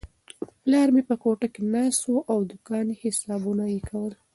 [0.61, 4.13] پلار مې په کوټه کې ناست و او د دوکان حسابونه یې کول.